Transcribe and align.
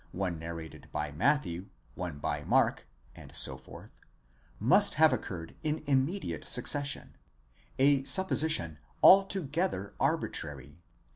one 0.13 0.39
narrated 0.39 0.89
by 0.91 1.11
Matthew, 1.11 1.67
one 1.93 2.17
by 2.17 2.43
Mark, 2.43 2.87
and 3.13 3.35
so 3.35 3.55
forth, 3.55 4.01
must 4.59 4.95
have 4.95 5.13
occurred 5.13 5.55
in 5.61 5.83
immediate 5.85 6.43
succession: 6.43 7.15
a 7.77 8.03
supposition 8.03 8.79
altogether 9.03 9.93
arbitrary. 9.99 10.79